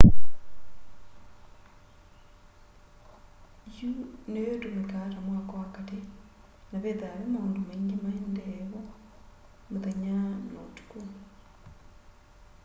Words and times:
yũ 3.75 3.89
nĩyo 4.31 4.51
ĩtũmĩkaa 4.55 5.05
ta 5.13 5.19
mwako 5.25 5.53
wa 5.61 5.67
katĩ 5.75 5.99
na 6.69 6.77
vethaa 6.83 7.17
ve 7.19 7.25
maũndũ 7.33 7.59
maingĩ 7.67 7.95
maendee 8.03 8.59
vo 8.69 8.79
mũthenya 9.69 10.15
na 10.53 10.59
ũtũkũ 10.67 10.99